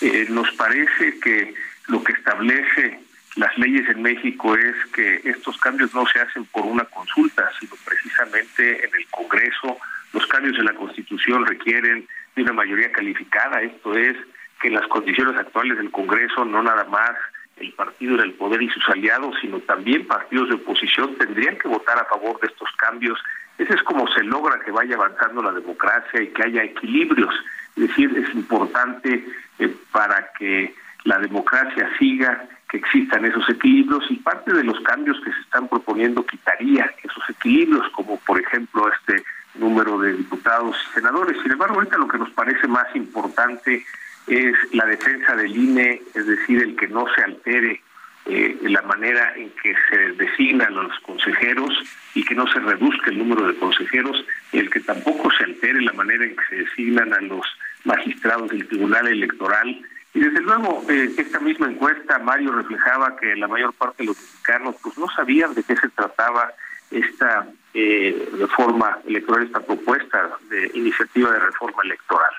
[0.00, 1.54] eh, nos parece que
[1.86, 3.00] lo que establece
[3.36, 7.72] las leyes en México es que estos cambios no se hacen por una consulta, sino
[7.84, 9.78] precisamente en el Congreso.
[10.12, 14.16] Los cambios en la Constitución requieren de una mayoría calificada, esto es,
[14.60, 17.12] que en las condiciones actuales del Congreso no nada más
[17.56, 21.68] el partido en el poder y sus aliados, sino también partidos de oposición tendrían que
[21.68, 23.18] votar a favor de estos cambios.
[23.58, 27.34] Ese es como se logra que vaya avanzando la democracia y que haya equilibrios.
[27.76, 29.24] Es decir, es importante
[29.58, 35.18] eh, para que la democracia siga que existan esos equilibrios y parte de los cambios
[35.24, 40.94] que se están proponiendo quitaría esos equilibrios, como por ejemplo este número de diputados y
[40.94, 41.40] senadores.
[41.42, 43.84] Sin embargo, ahorita lo que nos parece más importante
[44.28, 47.82] es la defensa del INE, es decir, el que no se altere
[48.26, 51.72] eh, la manera en que se designan los consejeros
[52.14, 55.94] y que no se reduzca el número de consejeros, el que tampoco se altere la
[55.94, 57.46] manera en que se designan a los
[57.84, 59.80] magistrados del Tribunal Electoral.
[60.12, 64.16] Y desde luego, eh, esta misma encuesta, Mario, reflejaba que la mayor parte de los
[64.16, 66.52] mexicanos pues no sabían de qué se trataba
[66.90, 72.34] esta eh, reforma electoral, esta propuesta de iniciativa de reforma electoral.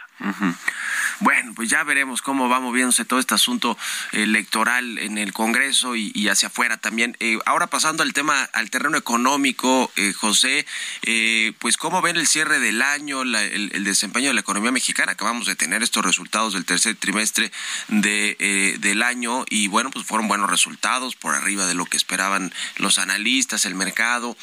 [1.22, 3.78] Bueno, pues ya veremos cómo va moviéndose todo este asunto
[4.14, 7.18] electoral en el Congreso y, hacia afuera también.
[7.20, 10.66] Eh, ahora pasando al tema, al terreno económico, eh, José,
[11.02, 14.72] eh, pues cómo ven el cierre del año, la, el, el, desempeño de la economía
[14.72, 15.12] mexicana.
[15.12, 17.52] Acabamos de tener estos resultados del tercer trimestre
[17.90, 22.54] de, del año y bueno, pues fueron buenos resultados por arriba de lo que esperaban
[22.78, 24.38] los analistas, el mercado.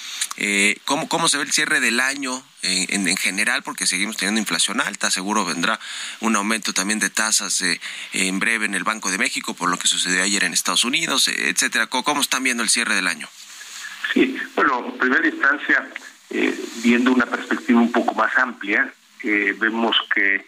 [0.84, 2.44] ¿cómo, ¿Cómo se ve el cierre del año?
[2.62, 5.78] En, en, general, porque seguimos teniendo inflación alta, seguro vendrá
[6.18, 7.64] un aumento también de tasas
[8.12, 11.28] en breve en el Banco de México, por lo que sucedió ayer en Estados Unidos,
[11.28, 11.86] etcétera.
[11.86, 13.28] ¿Cómo están viendo el cierre del año?
[14.12, 15.88] Sí, bueno, en primera instancia,
[16.30, 20.44] eh, viendo una perspectiva un poco más amplia, eh, vemos que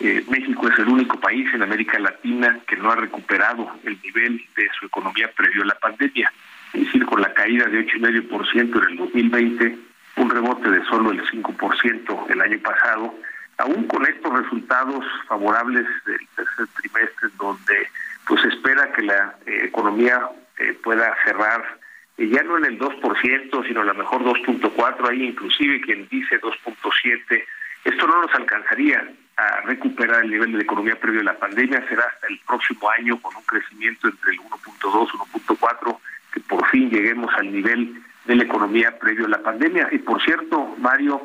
[0.00, 4.44] eh, México es el único país en América Latina que no ha recuperado el nivel
[4.56, 6.32] de su economía previo a la pandemia.
[6.72, 9.78] Es decir, con la caída de 8,5% en el 2020,
[10.16, 13.14] un rebote de solo el 5% el año pasado,
[13.62, 17.88] aún con estos resultados favorables del tercer trimestre, donde
[18.26, 21.78] pues espera que la eh, economía eh, pueda cerrar
[22.18, 26.40] eh, ya no en el 2%, sino a lo mejor 2.4, hay inclusive quien dice
[26.40, 27.44] 2.7,
[27.84, 31.86] esto no nos alcanzaría a recuperar el nivel de la economía previo a la pandemia,
[31.88, 35.98] será hasta el próximo año con un crecimiento entre el 1.2 y 1.4,
[36.32, 39.88] que por fin lleguemos al nivel de la economía previo a la pandemia.
[39.90, 41.22] Y por cierto, Mario,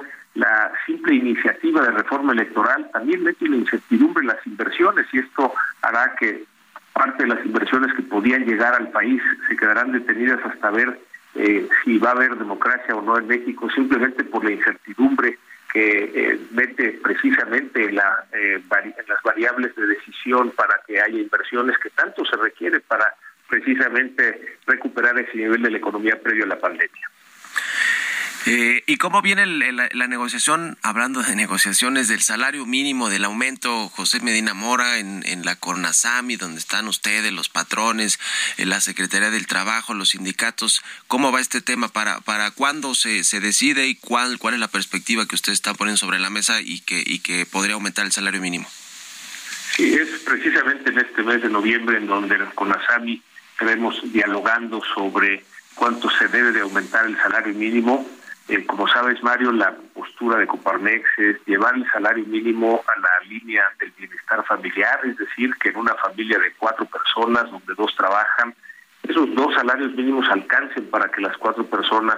[0.57, 5.53] la simple iniciativa de reforma electoral también mete una incertidumbre en las inversiones y esto
[5.81, 6.45] hará que
[6.93, 10.99] parte de las inversiones que podían llegar al país se quedarán detenidas hasta ver
[11.35, 15.37] eh, si va a haber democracia o no en México, simplemente por la incertidumbre
[15.71, 21.19] que eh, mete precisamente en, la, eh, en las variables de decisión para que haya
[21.19, 23.13] inversiones que tanto se requiere para
[23.47, 27.09] precisamente recuperar ese nivel de la economía previo a la pandemia.
[28.49, 34.21] Eh, ¿Y cómo viene la, negociación, hablando de negociaciones del salario mínimo, del aumento, José
[34.21, 38.19] Medina Mora, en, la Cornasami, donde están ustedes, los patrones,
[38.57, 40.81] en la Secretaría del Trabajo, los sindicatos?
[41.07, 41.89] ¿Cómo va este tema?
[41.89, 45.75] ¿Para, para cuándo se, se decide y cuál, cuál es la perspectiva que ustedes están
[45.75, 48.69] poniendo sobre la mesa y que, y que podría aumentar el salario mínimo?
[49.75, 53.21] Sí, es precisamente en este mes de noviembre en donde con ASAMI
[53.51, 55.43] estaremos dialogando sobre
[55.75, 58.07] cuánto se debe de aumentar el salario mínimo.
[58.49, 63.27] Eh, como sabes, Mario, la postura de Coparmex es llevar el salario mínimo a la
[63.27, 67.93] línea del bienestar familiar, es decir, que en una familia de cuatro personas donde dos
[67.95, 68.55] trabajan,
[69.03, 72.17] esos dos salarios mínimos alcancen para que las cuatro personas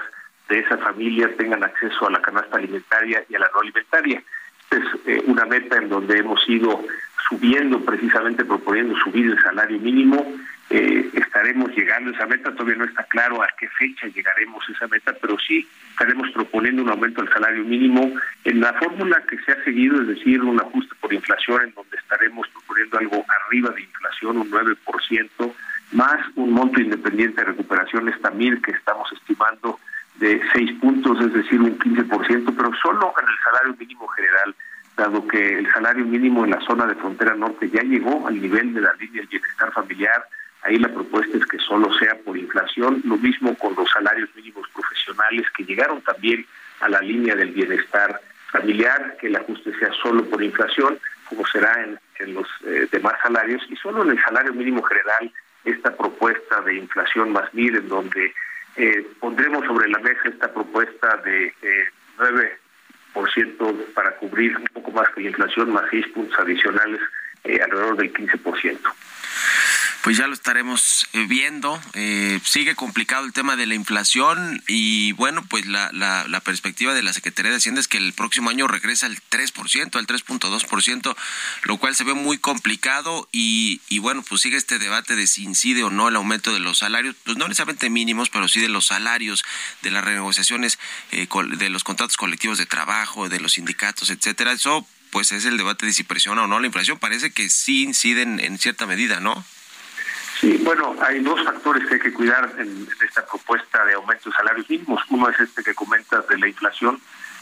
[0.50, 4.22] de esa familia tengan acceso a la canasta alimentaria y a la no alimentaria.
[4.70, 6.84] Es eh, una meta en donde hemos ido
[7.28, 10.26] subiendo, precisamente proponiendo subir el salario mínimo.
[10.72, 14.72] Eh, estaremos llegando a esa meta, todavía no está claro a qué fecha llegaremos a
[14.72, 18.12] esa meta, pero sí estaremos proponiendo un aumento del salario mínimo
[18.44, 21.98] en la fórmula que se ha seguido, es decir, un ajuste por inflación, en donde
[21.98, 25.54] estaremos proponiendo algo arriba de inflación, un 9%,
[25.94, 29.80] más un monto independiente de recuperación, esta mil que estamos estimando
[30.18, 34.56] de 6 puntos, es decir, un 15%, pero solo en el salario mínimo general
[35.00, 38.74] dado que el salario mínimo en la zona de frontera norte ya llegó al nivel
[38.74, 40.26] de la línea del bienestar familiar,
[40.64, 44.68] ahí la propuesta es que solo sea por inflación, lo mismo con los salarios mínimos
[44.74, 46.46] profesionales que llegaron también
[46.82, 48.20] a la línea del bienestar
[48.52, 51.86] familiar, que el ajuste sea solo por inflación, como será
[52.20, 55.32] en, los eh, demás salarios, y solo en el salario mínimo general
[55.64, 58.34] esta propuesta de inflación más MIR, en donde
[58.76, 62.60] eh, pondremos sobre la mesa esta propuesta de eh, 9
[63.94, 67.02] para cubrir un poco más que la inflación, más seis puntos adicionales,
[67.44, 68.78] eh, alrededor del 15%
[70.02, 71.80] pues ya lo estaremos eh, viendo.
[71.94, 76.94] Eh, sigue complicado el tema de la inflación y bueno, pues la, la, la, perspectiva
[76.94, 81.16] de la Secretaría de Hacienda es que el próximo año regresa al 3%, al 3.2%,
[81.64, 85.44] lo cual se ve muy complicado y, y bueno, pues sigue este debate de si
[85.44, 88.70] incide o no el aumento de los salarios, pues no necesariamente mínimos, pero sí de
[88.70, 89.44] los salarios,
[89.82, 90.80] de las renegociaciones,
[91.12, 91.28] eh,
[91.58, 94.54] de los contratos colectivos de trabajo, de los sindicatos, etcétera.
[94.54, 97.00] Eso pues es el debate de si presiona o no la inflación.
[97.00, 99.44] Parece que sí inciden en cierta medida, ¿no?
[100.40, 104.36] Sí, bueno, hay dos factores que hay que cuidar en, esta propuesta de aumento de
[104.38, 105.02] salarios mínimos.
[105.10, 106.98] Uno es este que comentas de la inflación,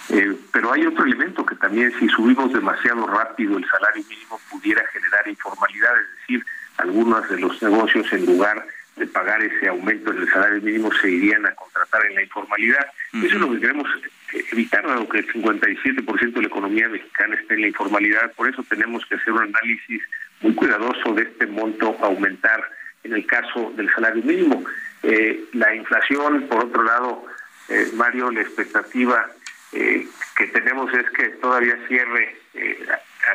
[0.09, 4.83] eh, pero hay otro elemento que también si subimos demasiado rápido el salario mínimo pudiera
[4.87, 6.45] generar informalidad, es decir,
[6.77, 11.45] algunos de los negocios en lugar de pagar ese aumento del salario mínimo se irían
[11.45, 12.87] a contratar en la informalidad.
[13.13, 13.87] Eso es lo que queremos
[14.51, 18.33] evitar, dado que el 57% de la economía mexicana está en la informalidad.
[18.33, 20.01] Por eso tenemos que hacer un análisis
[20.41, 22.63] muy cuidadoso de este monto aumentar
[23.07, 24.63] en el caso del salario mínimo.
[25.03, 27.25] Eh, la inflación, por otro lado,
[27.69, 29.27] eh, Mario, la expectativa
[29.73, 32.37] eh, que tenemos es que todavía cierre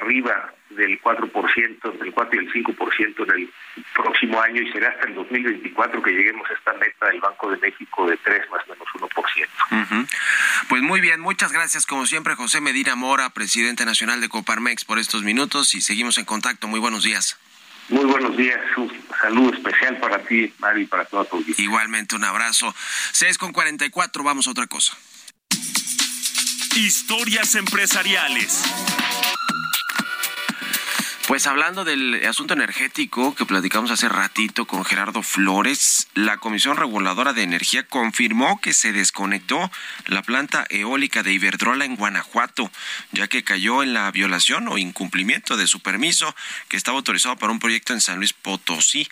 [0.01, 3.53] arriba del 4%, del 4 y el 5% en el
[3.95, 7.59] próximo año y será hasta el 2024 que lleguemos a esta meta del Banco de
[7.59, 10.09] México de 3 más o menos 1%.
[10.69, 14.99] Pues muy bien, muchas gracias como siempre José Medina Mora, presidente nacional de Coparmex por
[14.99, 16.69] estos minutos y seguimos en contacto.
[16.69, 17.39] Muy buenos días.
[17.89, 21.63] Muy buenos días, un saludo especial para ti, Mari, y para toda tu audiencia.
[21.63, 22.75] Igualmente, un abrazo.
[23.13, 24.97] 6 con 44, vamos a otra cosa.
[26.77, 28.63] Historias empresariales.
[31.33, 37.33] Pues hablando del asunto energético que platicamos hace ratito con Gerardo Flores, la Comisión Reguladora
[37.33, 39.71] de Energía confirmó que se desconectó
[40.09, 42.71] la planta eólica de Iberdrola en Guanajuato,
[43.13, 46.37] ya que cayó en la violación o incumplimiento de su permiso
[46.69, 49.09] que estaba autorizado para un proyecto en San Luis Potosí.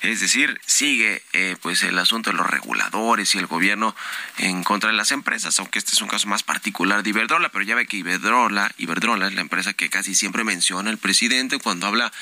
[0.00, 3.94] Es decir, sigue eh, pues el asunto de los reguladores y el gobierno
[4.38, 7.64] en contra de las empresas, aunque este es un caso más particular de Iberdrola, pero
[7.64, 11.86] ya ve que Iberdrola, Iberdrola es la empresa que casi siempre menciona el presidente cuando
[11.86, 12.12] habla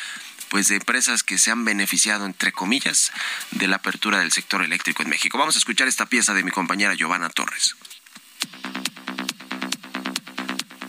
[0.49, 3.13] pues de empresas que se han beneficiado entre comillas
[3.51, 5.39] de la apertura del sector eléctrico en México.
[5.39, 7.77] Vamos a escuchar esta pieza de mi compañera Giovanna Torres.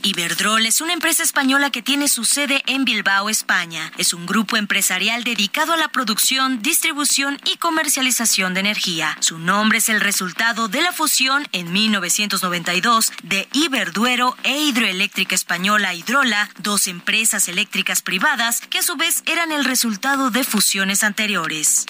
[0.03, 3.91] Iberdrol es una empresa española que tiene su sede en Bilbao, España.
[3.97, 9.17] Es un grupo empresarial dedicado a la producción, distribución y comercialización de energía.
[9.19, 15.93] Su nombre es el resultado de la fusión en 1992 de Iberduero e Hidroeléctrica Española
[15.93, 21.85] Hidrola, dos empresas eléctricas privadas que a su vez eran el resultado de fusiones anteriores.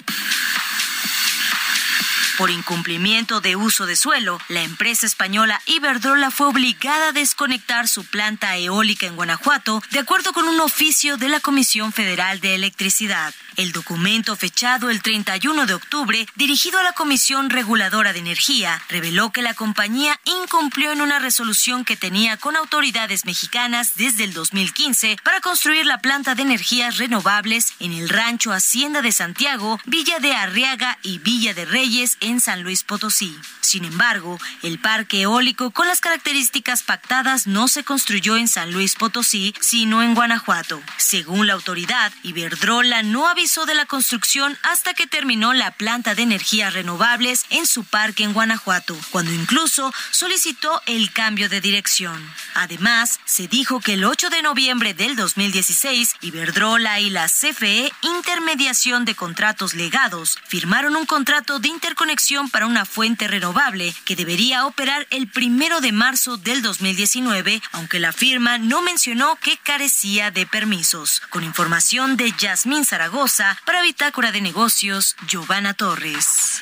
[2.40, 8.06] Por incumplimiento de uso de suelo, la empresa española Iberdrola fue obligada a desconectar su
[8.06, 13.34] planta eólica en Guanajuato, de acuerdo con un oficio de la Comisión Federal de Electricidad.
[13.56, 19.32] El documento fechado el 31 de octubre, dirigido a la Comisión Reguladora de Energía, reveló
[19.32, 25.18] que la compañía incumplió en una resolución que tenía con autoridades mexicanas desde el 2015
[25.22, 30.32] para construir la planta de energías renovables en el rancho Hacienda de Santiago, Villa de
[30.32, 33.34] Arriaga y Villa de Reyes en San Luis Potosí.
[33.60, 38.94] Sin embargo, el parque eólico con las características pactadas no se construyó en San Luis
[38.94, 40.80] Potosí, sino en Guanajuato.
[40.98, 46.22] Según la autoridad, Iberdrola no avisó de la construcción hasta que terminó la planta de
[46.22, 52.32] energías renovables en su parque en Guanajuato, cuando incluso solicitó el cambio de dirección.
[52.54, 59.04] Además, se dijo que el 8 de noviembre del 2016, Iberdrola y la CFE Intermediación
[59.04, 62.19] de Contratos Legados firmaron un contrato de interconexión
[62.52, 68.12] para una fuente renovable que debería operar el primero de marzo del 2019, aunque la
[68.12, 71.22] firma no mencionó que carecía de permisos.
[71.30, 76.60] Con información de Yasmín Zaragoza, para Bitácora de Negocios, Giovanna Torres.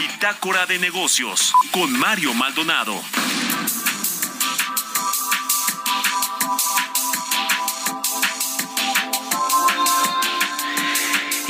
[0.00, 3.00] Bitácora de Negocios con Mario Maldonado.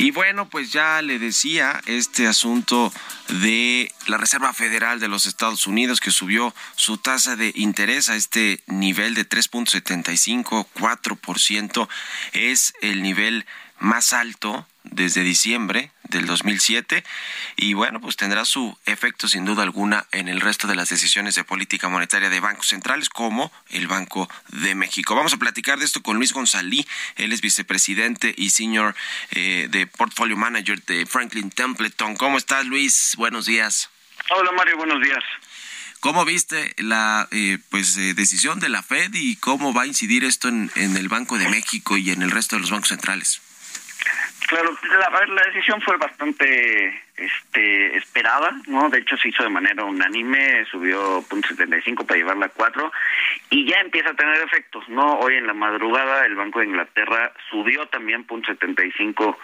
[0.01, 2.91] Y bueno, pues ya le decía este asunto
[3.43, 8.15] de la Reserva Federal de los Estados Unidos que subió su tasa de interés a
[8.15, 11.87] este nivel de 3.75, 4%,
[12.33, 13.45] es el nivel
[13.81, 17.03] más alto desde diciembre del 2007
[17.55, 21.35] y bueno, pues tendrá su efecto sin duda alguna en el resto de las decisiones
[21.35, 25.15] de política monetaria de bancos centrales como el Banco de México.
[25.15, 28.95] Vamos a platicar de esto con Luis González, él es vicepresidente y senior
[29.31, 32.15] eh, de Portfolio Manager de Franklin Templeton.
[32.15, 33.15] ¿Cómo estás Luis?
[33.17, 33.89] Buenos días.
[34.29, 35.23] Hola Mario, buenos días.
[35.99, 40.23] ¿Cómo viste la eh, pues eh, decisión de la Fed y cómo va a incidir
[40.23, 43.41] esto en, en el Banco de México y en el resto de los bancos centrales?
[44.47, 44.75] Claro,
[45.29, 48.89] la, decisión fue bastante este, esperada, ¿no?
[48.89, 52.91] De hecho, se hizo de manera unánime, subió .75 para llevarla a 4
[53.49, 55.19] y ya empieza a tener efectos, ¿no?
[55.19, 59.37] Hoy en la madrugada el Banco de Inglaterra subió también .75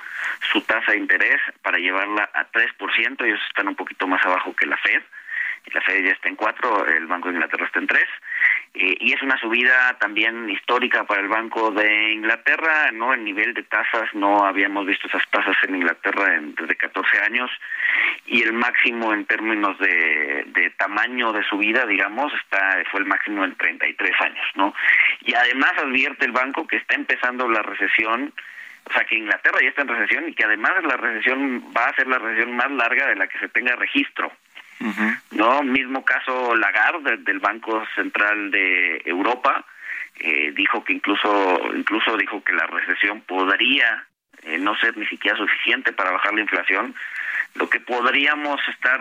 [0.51, 4.65] su tasa de interés para llevarla a 3%, ellos están un poquito más abajo que
[4.65, 5.01] la Fed
[5.73, 8.03] la Fed ya está en 4, el Banco de Inglaterra está en 3,
[8.79, 13.13] eh, y es una subida también histórica para el Banco de Inglaterra, ¿no?
[13.13, 17.49] El nivel de tasas, no habíamos visto esas tasas en Inglaterra en, desde 14 años,
[18.27, 23.43] y el máximo en términos de, de tamaño de subida, digamos, está fue el máximo
[23.43, 24.73] en 33 años, ¿no?
[25.21, 28.33] Y además advierte el banco que está empezando la recesión,
[28.85, 31.95] o sea, que Inglaterra ya está en recesión y que además la recesión va a
[31.95, 34.31] ser la recesión más larga de la que se tenga registro.
[35.31, 39.65] No, mismo caso Lagarde del Banco Central de Europa
[40.19, 44.05] eh, dijo que incluso incluso dijo que la recesión podría
[44.43, 46.95] eh, no ser ni siquiera suficiente para bajar la inflación,
[47.55, 48.99] lo que podríamos estar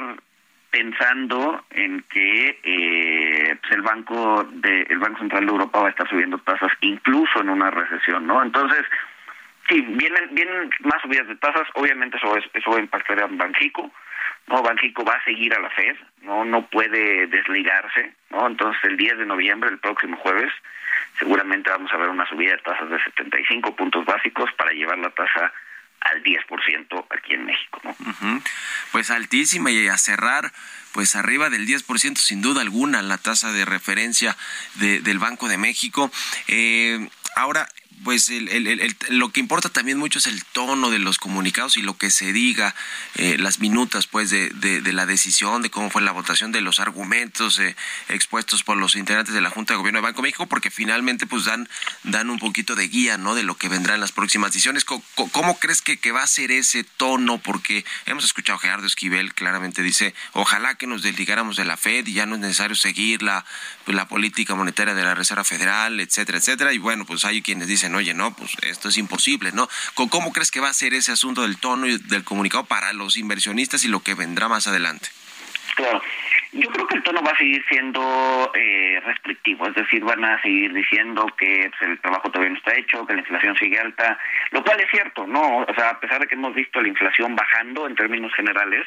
[0.70, 5.90] pensando en que eh, pues el banco de el banco central de Europa va a
[5.90, 8.42] estar subiendo tasas incluso en una recesión, ¿no?
[8.42, 8.84] Entonces
[9.68, 13.90] sí vienen vienen más subidas de tasas, obviamente eso eso va a Banxico,
[14.48, 18.46] no Banxico va a seguir a la Fed, no no puede desligarse, ¿no?
[18.46, 20.52] Entonces el 10 de noviembre, el próximo jueves,
[21.18, 25.10] seguramente vamos a ver una subida de tasas de 75 puntos básicos para llevar la
[25.10, 25.52] tasa
[26.00, 27.96] al 10% aquí en México, ¿no?
[28.92, 30.52] Pues altísima y a cerrar
[30.92, 34.36] pues arriba del 10% sin duda alguna la tasa de referencia
[34.76, 36.10] de, del Banco de México.
[36.48, 37.68] Eh, ahora,
[38.04, 41.96] pues el, lo que importa también mucho es el tono de los comunicados y lo
[41.96, 42.74] que se diga,
[43.14, 46.80] eh, las minutas pues de, de, la decisión, de cómo fue la votación, de los
[46.80, 47.76] argumentos eh,
[48.08, 51.44] expuestos por los integrantes de la Junta de Gobierno de Banco México, porque finalmente pues
[51.44, 51.68] dan,
[52.04, 53.34] dan un poquito de guía ¿no?
[53.34, 54.84] de lo que vendrá en las próximas decisiones.
[54.84, 57.38] ¿Cómo, cómo crees que, que, va a ser ese tono?
[57.38, 62.06] Porque hemos escuchado a Gerardo Esquivel claramente dice, ojalá que nos desligáramos de la Fed
[62.06, 63.44] y ya no es necesario seguir la,
[63.86, 66.72] la política monetaria de la Reserva Federal, etcétera, etcétera.
[66.72, 69.68] Y bueno, pues hay quienes dicen, oye, no, pues esto es imposible, ¿no?
[69.94, 73.16] ¿Cómo crees que va a ser ese asunto del tono y del comunicado para los
[73.16, 75.08] inversionistas y lo que vendrá más adelante?
[75.76, 76.02] Claro.
[76.52, 80.40] Yo creo que el tono va a seguir siendo eh, restrictivo, es decir, van a
[80.40, 84.18] seguir diciendo que pues, el trabajo todavía no está hecho, que la inflación sigue alta,
[84.52, 85.58] lo cual es cierto, ¿no?
[85.58, 88.86] O sea, a pesar de que hemos visto la inflación bajando en términos generales,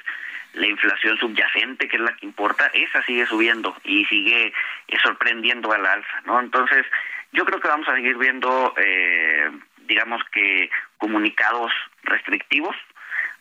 [0.53, 4.47] la inflación subyacente, que es la que importa, esa sigue subiendo y sigue
[4.87, 6.39] eh, sorprendiendo a la alza, ¿no?
[6.39, 6.85] Entonces,
[7.31, 9.49] yo creo que vamos a seguir viendo eh,
[9.89, 11.71] digamos que, comunicados
[12.03, 12.75] restrictivos.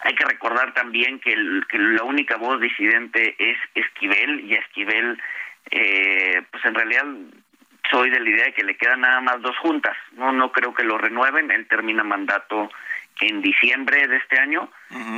[0.00, 5.20] Hay que recordar también que, la única voz disidente es Esquivel y Esquivel,
[5.70, 7.04] eh, pues en realidad
[7.90, 9.96] soy de la idea de que le quedan nada más dos juntas.
[10.12, 11.50] No, no creo que lo renueven.
[11.50, 12.70] Él termina mandato
[13.20, 14.70] en diciembre de este año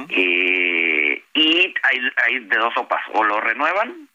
[0.08, 3.02] eh, y hay, hay de dos sopas.
[3.12, 4.08] O lo renuevan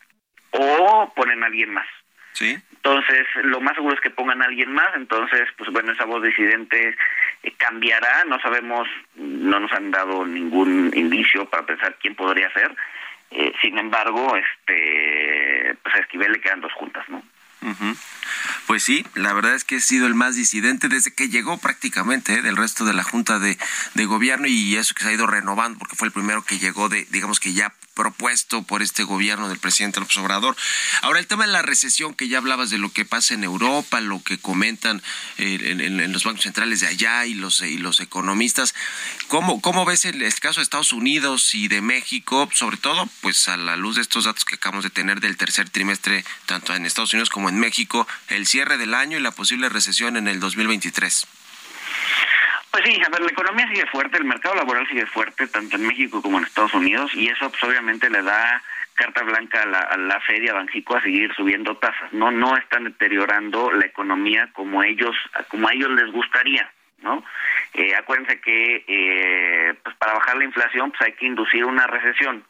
[0.52, 1.88] o ponen a alguien más.
[2.36, 2.58] Sí.
[2.76, 6.22] Entonces, lo más seguro es que pongan a alguien más, entonces, pues bueno, esa voz
[6.22, 6.96] disidente
[7.42, 12.76] eh, cambiará, no sabemos, no nos han dado ningún indicio para pensar quién podría ser,
[13.32, 17.24] eh, sin embargo, este, pues a Esquivel le quedan dos juntas, ¿no?
[18.68, 22.34] Pues sí, la verdad es que he sido el más disidente desde que llegó prácticamente
[22.34, 22.42] ¿eh?
[22.44, 23.58] del resto de la Junta de,
[23.96, 26.90] de, Gobierno y eso que se ha ido renovando porque fue el primero que llegó
[26.90, 30.56] de, digamos que ya propuesto por este gobierno del presidente López Obrador.
[31.02, 34.02] Ahora, el tema de la recesión, que ya hablabas de lo que pasa en Europa,
[34.02, 35.02] lo que comentan
[35.38, 38.76] eh, en, los bancos centrales de allá y los, y los economistas,
[39.30, 43.48] ¿cómo, ¿cómo ves el, el, caso de Estados Unidos y de México, sobre todo pues
[43.48, 46.86] a la luz de estos datos que acabamos de tener del tercer trimestre, tanto en
[46.86, 50.40] Estados Unidos como en México, el cierre del año y la posible recesión en el
[50.40, 51.26] 2023?
[52.76, 55.88] Pues sí, a ver, la economía sigue fuerte, el mercado laboral sigue fuerte, tanto en
[55.88, 58.62] México como en Estados Unidos, y eso pues, obviamente le da
[58.96, 62.12] carta blanca a la, a la Feria Banjico a seguir subiendo tasas.
[62.12, 65.16] No, no están deteriorando la economía como ellos,
[65.48, 66.70] como a ellos les gustaría.
[67.02, 67.24] ¿no?
[67.76, 72.44] Eh, acuérdense que eh, pues para bajar la inflación pues hay que inducir una recesión.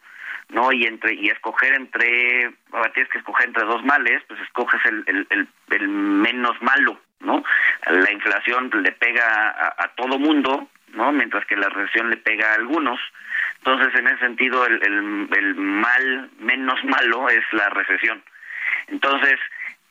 [0.49, 0.71] ¿no?
[0.71, 2.51] Y entre y escoger entre,
[2.95, 7.43] tienes que escoger entre dos males, pues escoges el menos malo, ¿no?
[7.87, 11.11] La inflación le pega a, todo mundo, ¿no?
[11.11, 12.99] Mientras que la recesión le pega a algunos.
[13.57, 18.23] Entonces, en ese sentido, el, el, el mal menos malo es la recesión.
[18.87, 19.39] Entonces,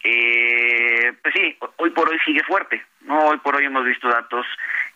[0.03, 3.19] eh, pues sí, hoy por hoy sigue fuerte, ¿no?
[3.29, 4.47] Hoy por hoy hemos visto datos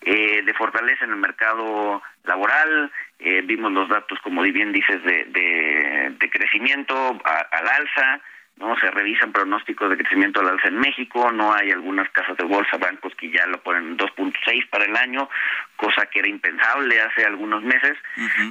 [0.03, 6.15] eh, de fortaleza en el mercado laboral, eh, vimos los datos, como bien dices, de,
[6.19, 8.21] de crecimiento al alza,
[8.59, 12.45] no se revisan pronósticos de crecimiento al alza en México, no hay algunas casas de
[12.45, 15.29] bolsa, bancos que ya lo ponen 2.6 para el año,
[15.77, 17.97] cosa que era impensable hace algunos meses,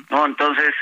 [0.10, 0.74] no, entonces,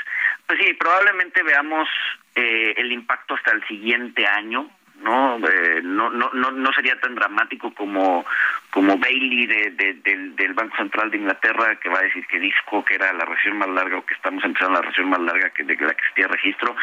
[0.46, 1.88] pues sí, probablemente veamos
[2.34, 4.70] eh, el impacto hasta el siguiente año,
[5.02, 8.24] no eh, no, no no no sería tan dramático como
[8.70, 12.38] como Bailey de, de, del, del Banco Central de Inglaterra que va a decir que
[12.38, 15.50] dijo que era la recesión más larga o que estamos empezando la recesión más larga
[15.50, 16.74] que de la que existía registro.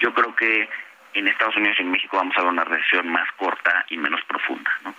[0.00, 0.68] Yo creo que
[1.14, 4.20] en Estados Unidos y en México vamos a ver una recesión más corta y menos
[4.26, 4.94] profunda no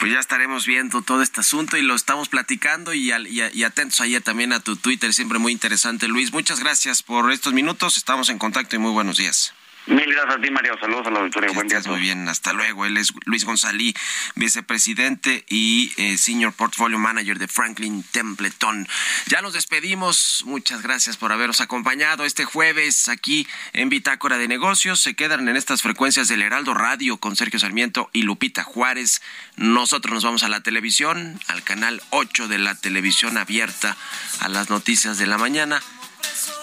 [0.00, 4.00] pues ya estaremos viendo todo este asunto y lo estamos platicando y, y, y, atentos
[4.00, 6.32] ayer también a tu Twitter, siempre muy interesante Luis.
[6.32, 9.54] Muchas gracias por estos minutos, estamos en contacto y muy buenos días.
[9.86, 10.78] Mil gracias a ti, Mario.
[10.80, 11.50] Saludos a la auditoría.
[11.52, 11.80] Buen día.
[11.86, 12.86] Muy bien, hasta luego.
[12.86, 13.92] Él es Luis González,
[14.34, 18.88] vicepresidente y eh, Senior Portfolio Manager de Franklin Templeton.
[19.26, 20.42] Ya nos despedimos.
[20.46, 25.00] Muchas gracias por habernos acompañado este jueves aquí en Bitácora de Negocios.
[25.00, 29.20] Se quedan en estas frecuencias del Heraldo Radio con Sergio Sarmiento y Lupita Juárez.
[29.56, 33.98] Nosotros nos vamos a la televisión, al canal 8 de la televisión abierta,
[34.40, 35.82] a las noticias de la mañana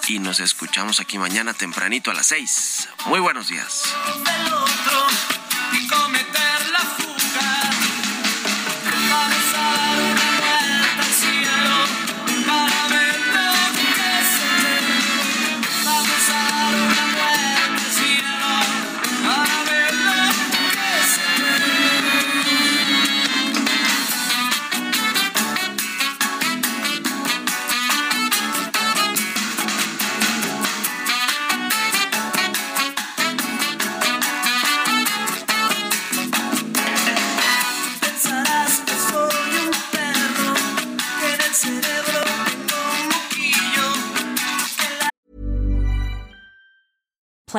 [0.08, 2.90] y nos escuchamos aquí mañana tempranito a las 6.
[3.08, 3.84] Muy buenos días.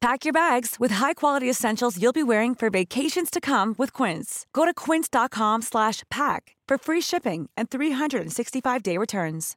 [0.00, 4.44] Pack your bags with high-quality essentials you'll be wearing for vacations to come with Quince.
[4.52, 9.56] Go to quince.com slash pack for free shipping and 365-day returns.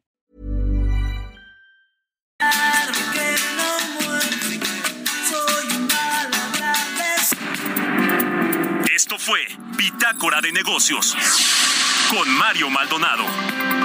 [8.94, 9.40] Esto fue
[9.76, 11.14] Bitácora de Negocios
[12.10, 13.77] con Mario Maldonado.